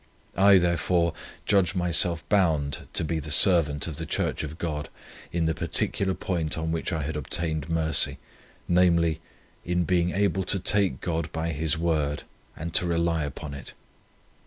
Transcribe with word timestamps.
I, 0.35 0.57
therefore, 0.57 1.13
judged 1.45 1.75
myself 1.75 2.27
bound 2.27 2.87
to 2.93 3.03
be 3.03 3.19
the 3.19 3.29
servant 3.29 3.85
of 3.85 3.97
the 3.97 4.07
Church 4.07 4.41
of 4.43 4.57
God, 4.57 4.89
in 5.31 5.45
the 5.45 5.53
particular 5.53 6.15
point 6.15 6.57
on 6.57 6.71
which 6.71 6.91
I 6.91 7.03
had 7.03 7.15
obtained 7.15 7.69
mercy: 7.69 8.17
namely, 8.67 9.21
in 9.63 9.83
being 9.83 10.09
able 10.09 10.43
to 10.45 10.57
take 10.57 11.01
God 11.01 11.31
by 11.31 11.49
His 11.49 11.77
word 11.77 12.23
and 12.55 12.73
to 12.73 12.87
rely 12.87 13.23
upon 13.25 13.53
it. 13.53 13.73